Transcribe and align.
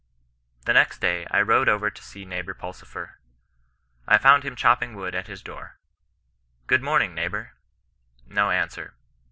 "The 0.65 0.73
next 0.73 0.99
day 0.99 1.27
I 1.29 1.41
rode 1.43 1.69
over 1.69 1.91
to 1.91 2.01
see 2.03 2.25
neighbour 2.25 2.55
Pulsifer. 2.55 3.19
I 4.07 4.17
found 4.17 4.41
him 4.41 4.55
chopping 4.55 4.95
wood 4.95 5.13
at 5.13 5.27
his 5.27 5.43
door. 5.43 5.77
Good 6.65 6.81
morning, 6.81 7.13
neighbour. 7.13 7.53
No 8.25 8.49
answer. 8.49 8.95